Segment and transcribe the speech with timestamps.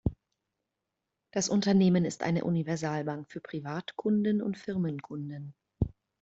[1.31, 5.53] Das Unternehmen ist eine Universalbank für Privatkunden und Firmenkunden.